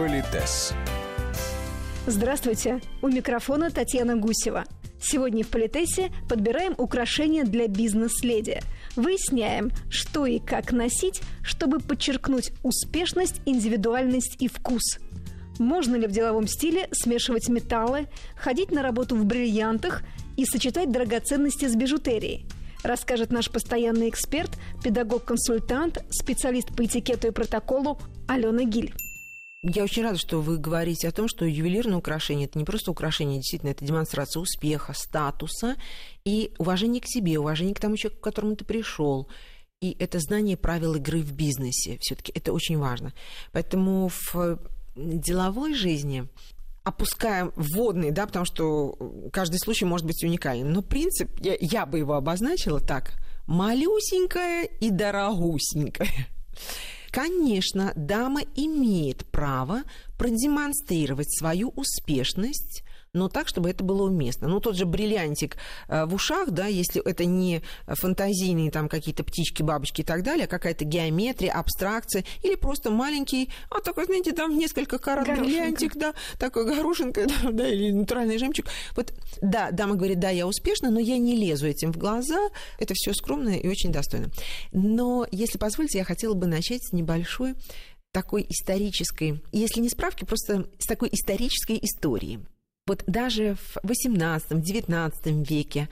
[0.00, 0.72] Политес.
[2.06, 2.80] Здравствуйте!
[3.02, 4.64] У микрофона Татьяна Гусева.
[4.98, 8.60] Сегодня в Политесе подбираем украшения для бизнес-леди.
[8.96, 15.00] Выясняем, что и как носить, чтобы подчеркнуть успешность, индивидуальность и вкус.
[15.58, 18.06] Можно ли в деловом стиле смешивать металлы,
[18.36, 20.02] ходить на работу в бриллиантах
[20.38, 22.46] и сочетать драгоценности с бижутерией–
[22.82, 28.94] расскажет наш постоянный эксперт, педагог-консультант, специалист по этикету и протоколу Алена Гиль.
[29.62, 33.40] Я очень рада, что вы говорите о том, что ювелирное украшение это не просто украшение,
[33.40, 35.76] действительно, это демонстрация успеха, статуса
[36.24, 39.28] и уважение к себе, уважение к тому человеку, к которому ты пришел.
[39.82, 41.98] И это знание правил игры в бизнесе.
[42.00, 43.12] Все-таки это очень важно.
[43.52, 44.58] Поэтому в
[44.96, 46.26] деловой жизни
[46.82, 48.96] опускаем вводные, да, потому что
[49.30, 50.72] каждый случай может быть уникальным.
[50.72, 53.12] Но принцип, я, я бы его обозначила так,
[53.46, 56.08] малюсенькая и дорогусенькая.
[57.10, 59.82] Конечно, дама имеет право
[60.16, 64.48] продемонстрировать свою успешность но так, чтобы это было уместно.
[64.48, 65.56] Ну, тот же бриллиантик
[65.88, 70.44] э, в ушах, да, если это не фантазийные там какие-то птички, бабочки и так далее,
[70.44, 76.14] а какая-то геометрия, абстракция, или просто маленький, а такой, знаете, там несколько карат бриллиантик, да,
[76.38, 78.66] такой горошинка, да, да, или натуральный жемчуг.
[78.94, 82.94] Вот, да, дама говорит, да, я успешна, но я не лезу этим в глаза, это
[82.94, 84.30] все скромно и очень достойно.
[84.72, 87.54] Но, если позволите, я хотела бы начать с небольшой
[88.12, 92.40] такой исторической, если не справки, просто с такой исторической истории.
[92.90, 95.88] Вот даже в XVIII-XIX веке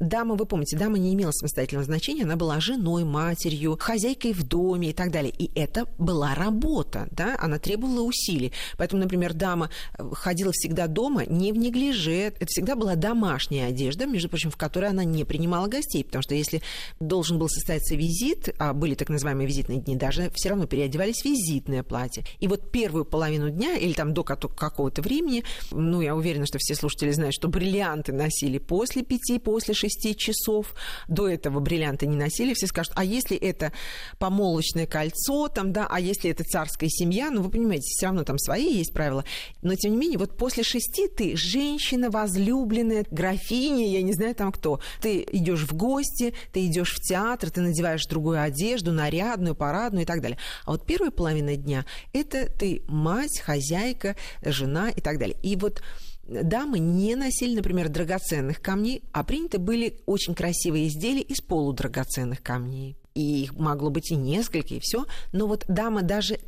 [0.00, 4.90] Дама, вы помните, дама не имела самостоятельного значения, она была женой, матерью, хозяйкой в доме
[4.90, 5.32] и так далее.
[5.36, 8.52] И это была работа, да, она требовала усилий.
[8.76, 14.06] Поэтому, например, дама э, ходила всегда дома не в неглиже, это всегда была домашняя одежда,
[14.06, 16.62] между прочим, в которой она не принимала гостей, потому что если
[17.00, 21.24] должен был состояться визит, а были так называемые визитные дни, даже все равно переодевались в
[21.24, 22.24] визитное платье.
[22.38, 26.76] И вот первую половину дня или там до какого-то времени, ну, я уверена, что все
[26.76, 30.74] слушатели знают, что бриллианты носили после пяти, после шести, 6 часов.
[31.08, 32.54] До этого бриллианты не носили.
[32.54, 33.72] Все скажут, а если это
[34.18, 38.38] помолочное кольцо, там, да, а если это царская семья, ну, вы понимаете, все равно там
[38.38, 39.24] свои есть правила.
[39.62, 44.52] Но, тем не менее, вот после шести ты женщина, возлюбленная, графиня, я не знаю там
[44.52, 44.80] кто.
[45.00, 50.06] Ты идешь в гости, ты идешь в театр, ты надеваешь другую одежду, нарядную, парадную и
[50.06, 50.38] так далее.
[50.64, 55.36] А вот первая половина дня– это ты мать, хозяйка, жена и так далее.
[55.42, 55.82] И вот
[56.28, 62.96] дамы не носили, например, драгоценных камней, а приняты были очень красивые изделия из полудрагоценных камней
[63.18, 65.04] и их могло быть и несколько, и все.
[65.32, 66.38] Но вот дама даже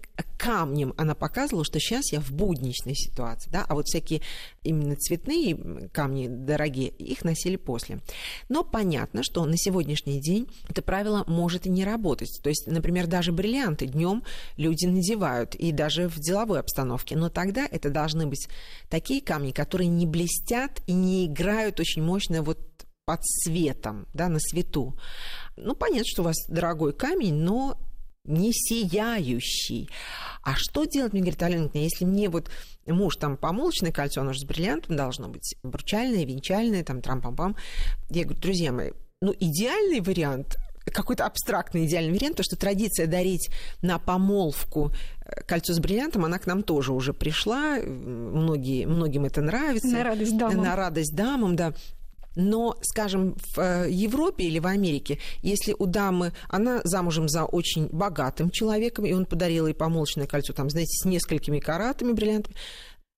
[0.40, 4.22] камнем она показывала, что сейчас я в будничной ситуации, да, а вот всякие
[4.62, 8.00] именно цветные камни дорогие, их носили после.
[8.48, 12.40] Но понятно, что на сегодняшний день это правило может и не работать.
[12.42, 14.22] То есть, например, даже бриллианты днем
[14.56, 17.16] люди надевают, и даже в деловой обстановке.
[17.16, 18.48] Но тогда это должны быть
[18.88, 22.58] такие камни, которые не блестят и не играют очень мощно вот
[23.04, 24.96] под светом, да, на свету.
[25.56, 27.76] Ну, понятно, что у вас дорогой камень, но
[28.24, 29.88] не сияющий.
[30.42, 32.50] А что делать, мне говорит Алена, если мне вот
[32.86, 37.56] муж там помолочное кольцо, оно же с бриллиантом должно быть, обручальное, венчальное, там трам-пам-пам.
[38.10, 43.50] Я говорю, друзья мои, ну, идеальный вариант какой-то абстрактный идеальный вариант, то, что традиция дарить
[43.82, 44.92] на помолвку
[45.24, 47.78] э, кольцо с бриллиантом, она к нам тоже уже пришла.
[47.78, 49.88] Многие, многим это нравится.
[49.88, 50.64] На радость дамам.
[50.64, 51.74] На радость дамам, да.
[52.36, 57.88] Но, скажем, в э, Европе или в Америке, если у дамы, она замужем за очень
[57.88, 62.56] богатым человеком, и он подарил ей помолочное кольцо, там, знаете, с несколькими каратами, бриллиантами,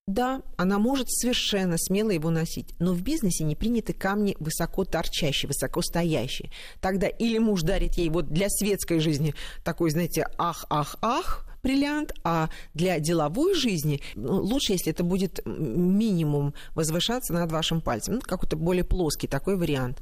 [0.09, 5.47] да, она может совершенно смело его носить, но в бизнесе не приняты камни высоко торчащие,
[5.47, 6.51] высоко стоящие.
[6.81, 12.99] Тогда или муж дарит ей вот для светской жизни такой, знаете, ах-ах-ах, бриллиант, а для
[12.99, 18.15] деловой жизни ну, лучше, если это будет минимум возвышаться над вашим пальцем.
[18.15, 20.01] Ну, какой-то более плоский такой вариант.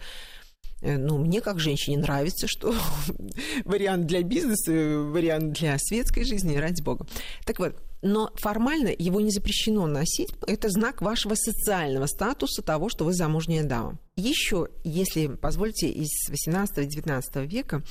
[0.80, 2.74] Э, ну, мне как женщине нравится, что
[3.64, 7.06] вариант для бизнеса, вариант для светской жизни, ради бога.
[7.44, 10.30] Так вот, но формально его не запрещено носить.
[10.46, 13.98] Это знак вашего социального статуса того, что вы замужняя дама.
[14.16, 17.82] Еще, если позвольте, из 18-19 века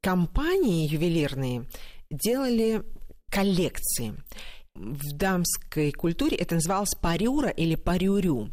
[0.00, 1.66] компании ювелирные
[2.12, 2.84] делали
[3.30, 4.14] коллекции.
[4.74, 8.50] В дамской культуре это называлось парюра или парюрю,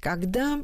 [0.00, 0.62] когда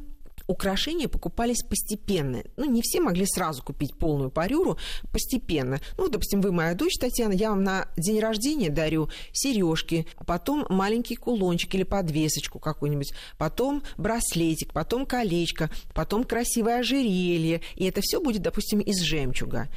[0.48, 2.42] украшения покупались постепенно.
[2.56, 4.78] Ну, не все могли сразу купить полную парюру,
[5.12, 5.78] постепенно.
[5.96, 10.66] Ну, допустим, вы моя дочь Татьяна, я вам на день рождения дарю сережки, а потом
[10.70, 18.20] маленький кулончик или подвесочку какую-нибудь, потом браслетик, потом колечко, потом красивое ожерелье, и это все
[18.20, 19.68] будет, допустим, из жемчуга.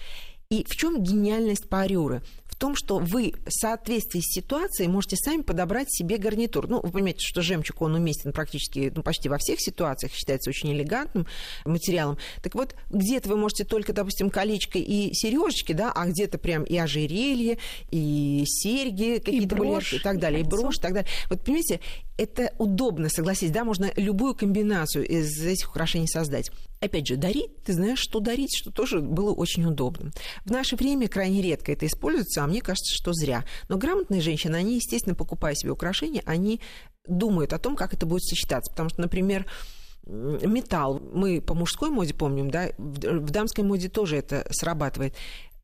[0.52, 2.22] И в чем гениальность парюры?
[2.62, 6.68] том, что вы в соответствии с ситуацией можете сами подобрать себе гарнитур.
[6.70, 10.72] Ну, вы понимаете, что жемчуг, он уместен практически, ну, почти во всех ситуациях, считается очень
[10.72, 11.26] элегантным
[11.66, 12.20] материалом.
[12.44, 16.78] Так вот, где-то вы можете только, допустим, колечко и сережечки, да, а где-то прям и
[16.78, 17.58] ожерелье,
[17.90, 21.10] и серьги какие-то были, и так далее, и брошь, и так далее.
[21.32, 21.80] Вот, понимаете,
[22.16, 26.52] это удобно, согласись, да, можно любую комбинацию из этих украшений создать.
[26.80, 30.12] Опять же, дарить, ты знаешь, что дарить, что тоже было очень удобно.
[30.46, 33.46] В наше время крайне редко это используется, а мне кажется, что зря.
[33.70, 36.62] Но грамотные женщины, они, естественно, покупая себе украшения, они
[37.08, 38.72] думают о том, как это будет сочетаться.
[38.72, 39.46] Потому что, например,
[40.06, 45.16] металл, мы по мужской моде помним, да, в дамской моде тоже это срабатывает,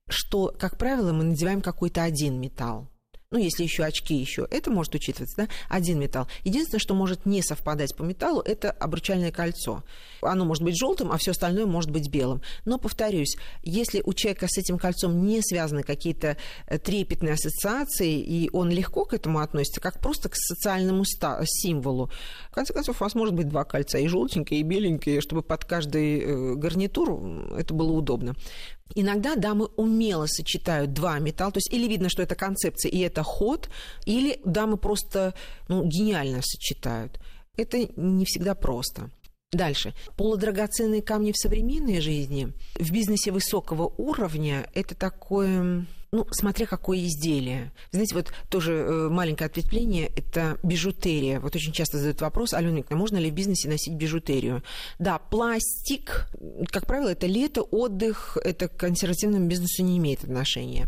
[0.09, 2.89] что, как правило, мы надеваем какой-то один металл
[3.29, 6.27] ну, если еще очки еще, это может учитываться, да, один металл.
[6.45, 9.83] Единственное, что может не совпадать по металлу, это обручальное кольцо.
[10.21, 12.41] Оно может быть желтым, а все остальное может быть белым.
[12.63, 16.37] Но, повторюсь, если у человека с этим кольцом не связаны какие-то
[16.67, 22.09] э, трепетные ассоциации, и он легко к этому относится, как просто к социальному символу,
[22.49, 25.65] в конце концов, у вас может быть два кольца, и желтенькое, и беленькое, чтобы под
[25.65, 28.35] каждый э, гарнитур это было удобно.
[28.95, 33.23] Иногда дамы умело сочетают два металла, то есть или видно, что это концепция и это
[33.23, 33.69] ход,
[34.05, 35.33] или дамы просто
[35.67, 37.19] ну, гениально сочетают.
[37.57, 39.09] Это не всегда просто.
[39.51, 39.93] Дальше.
[40.17, 47.71] Полудрагоценные камни в современной жизни, в бизнесе высокого уровня, это такое ну, смотря какое изделие.
[47.91, 51.39] Знаете, вот тоже э, маленькое ответвление– это бижутерия.
[51.39, 54.63] Вот очень часто задают вопрос, Алена Викторовна, можно ли в бизнесе носить бижутерию?
[54.99, 56.29] Да, пластик,
[56.71, 60.87] как правило, это лето, отдых, это к консервативному бизнесу не имеет отношения.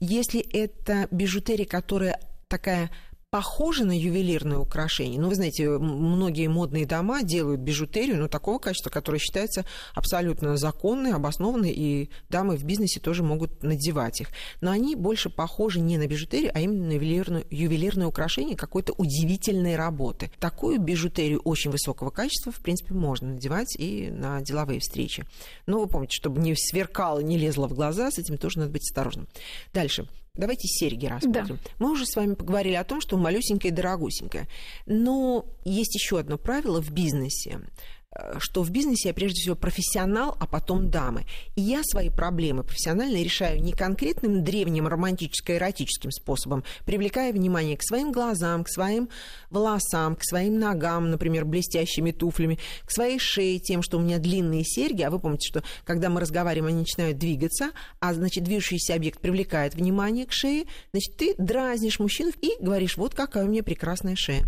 [0.00, 2.90] Если это бижутерия, которая такая
[3.34, 5.20] похоже на ювелирное украшение.
[5.20, 11.12] Ну, вы знаете, многие модные дома делают бижутерию, но такого качества, которое считается абсолютно законной,
[11.12, 14.28] обоснованной, и дамы в бизнесе тоже могут надевать их.
[14.60, 19.74] Но они больше похожи не на бижутерию, а именно на ювелирное, ювелирное украшение какой-то удивительной
[19.74, 20.30] работы.
[20.38, 25.24] Такую бижутерию очень высокого качества, в принципе, можно надевать и на деловые встречи.
[25.66, 28.82] Но вы помните, чтобы не сверкало, не лезло в глаза, с этим тоже надо быть
[28.82, 29.26] осторожным.
[29.72, 30.06] Дальше.
[30.36, 31.60] Давайте серьги рассмотрим.
[31.62, 31.70] Да.
[31.78, 34.48] Мы уже с вами поговорили о том, что малюсенькая и дорогусенькая.
[34.84, 37.60] Но есть еще одно правило в бизнесе.
[38.14, 41.26] Э, что в бизнесе я прежде всего профессионал, а потом дамы.
[41.56, 48.12] И я свои проблемы профессионально решаю не конкретным древним романтическо-эротическим способом, привлекая внимание к своим
[48.12, 49.08] глазам, к своим
[49.50, 54.64] волосам, к своим ногам, например, блестящими туфлями, к своей шее тем, что у меня длинные
[54.64, 55.02] серьги.
[55.02, 57.70] А вы помните, что когда мы разговариваем, они начинают двигаться,
[58.00, 63.14] а значит, движущийся объект привлекает внимание к шее, значит, ты дразнишь мужчину и говоришь, вот
[63.14, 64.44] какая у меня прекрасная шея.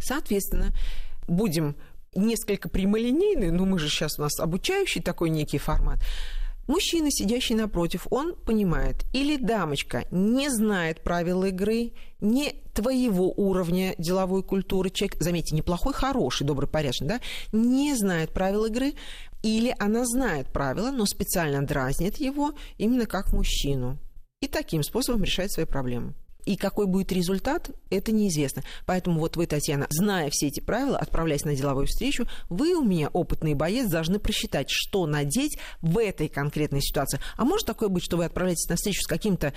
[0.00, 0.72] Соответственно,
[1.28, 1.76] будем
[2.14, 5.98] несколько прямолинейный, но мы же сейчас у нас обучающий такой некий формат,
[6.68, 14.44] Мужчина, сидящий напротив, он понимает, или дамочка не знает правил игры, не твоего уровня деловой
[14.44, 17.20] культуры, человек, заметьте, неплохой, хороший, добрый, порядочный, да,
[17.50, 18.94] не знает правил игры,
[19.42, 23.98] или она знает правила, но специально дразнит его именно как мужчину.
[24.40, 26.14] И таким способом решает свои проблемы.
[26.44, 28.62] И какой будет результат, это неизвестно.
[28.84, 33.08] Поэтому вот вы, Татьяна, зная все эти правила, отправляясь на деловую встречу, вы у меня,
[33.08, 37.20] опытный боец, должны просчитать, что надеть в этой конкретной ситуации.
[37.36, 39.52] А может такое быть, что вы отправляетесь на встречу с каким-то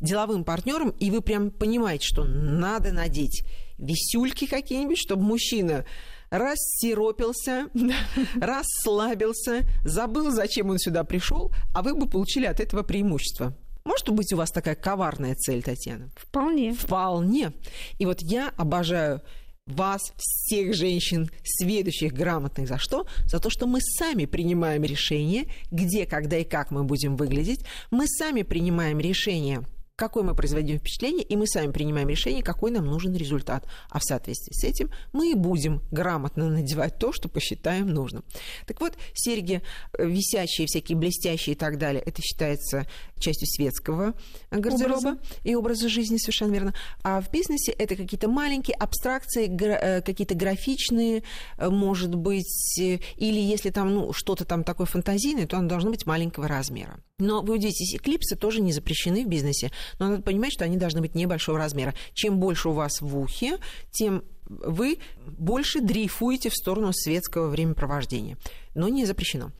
[0.00, 3.44] деловым партнером, и вы прям понимаете, что надо надеть
[3.78, 5.84] висюльки какие-нибудь, чтобы мужчина
[6.30, 7.68] рассиропился,
[8.40, 13.56] расслабился, забыл, зачем он сюда пришел, а вы бы получили от этого преимущество.
[13.88, 16.10] Может быть у вас такая коварная цель, Татьяна?
[16.14, 16.74] Вполне.
[16.74, 17.52] Вполне.
[17.96, 19.22] И вот я обожаю
[19.64, 22.68] вас, всех женщин, сведущих, грамотных.
[22.68, 23.06] За что?
[23.24, 27.64] За то, что мы сами принимаем решение, где, когда и как мы будем выглядеть.
[27.90, 29.62] Мы сами принимаем решение–
[29.98, 33.66] какое мы производим впечатление, и мы сами принимаем решение, какой нам нужен результат.
[33.90, 38.24] А в соответствии с этим мы и будем грамотно надевать то, что посчитаем нужным.
[38.66, 39.60] Так вот, серьги
[39.92, 42.86] э, висящие, всякие блестящие и так далее, это считается
[43.18, 44.14] частью светского
[44.52, 45.18] гардероба образа.
[45.42, 46.74] и образа жизни, совершенно верно.
[47.02, 51.24] А в бизнесе это какие-то маленькие абстракции, э, какие-то графичные,
[51.56, 56.06] э, может быть, или если там ну, что-то там такое фантазийное, то оно должно быть
[56.06, 57.00] маленького размера.
[57.18, 61.00] Но вы удивитесь, эклипсы тоже не запрещены в бизнесе, но надо понимать, что они должны
[61.00, 61.94] быть небольшого размера.
[62.14, 63.58] Чем больше у вас в ухе,
[63.90, 68.36] тем вы больше дрейфуете в сторону светского времяпровождения.
[68.74, 69.50] Но не запрещено.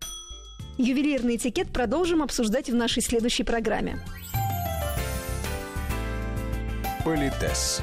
[0.78, 3.98] Ювелирный этикет продолжим обсуждать в нашей следующей программе.
[7.04, 7.82] Политес.